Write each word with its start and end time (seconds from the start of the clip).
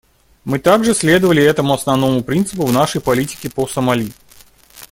Мы 0.45 0.57
также 0.57 0.95
следовали 0.95 1.43
этому 1.43 1.75
основному 1.75 2.23
принципу 2.23 2.65
в 2.65 2.73
нашей 2.73 2.99
политике 3.01 3.51
по 3.51 3.67
Сомали. 3.67 4.11